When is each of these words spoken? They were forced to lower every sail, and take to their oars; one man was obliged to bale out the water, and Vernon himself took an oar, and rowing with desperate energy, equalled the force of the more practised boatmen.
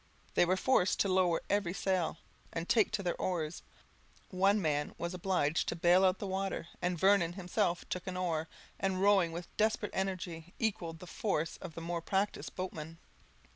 They 0.33 0.45
were 0.45 0.57
forced 0.57 0.99
to 1.01 1.07
lower 1.07 1.43
every 1.47 1.73
sail, 1.75 2.17
and 2.51 2.67
take 2.67 2.89
to 2.93 3.03
their 3.03 3.15
oars; 3.21 3.61
one 4.29 4.59
man 4.59 4.95
was 4.97 5.13
obliged 5.13 5.67
to 5.67 5.75
bale 5.75 6.03
out 6.03 6.17
the 6.17 6.25
water, 6.25 6.69
and 6.81 6.97
Vernon 6.97 7.33
himself 7.33 7.87
took 7.87 8.07
an 8.07 8.17
oar, 8.17 8.47
and 8.79 8.99
rowing 8.99 9.31
with 9.31 9.55
desperate 9.57 9.91
energy, 9.93 10.55
equalled 10.57 10.97
the 11.01 11.05
force 11.05 11.57
of 11.57 11.75
the 11.75 11.81
more 11.81 12.01
practised 12.01 12.55
boatmen. 12.55 12.97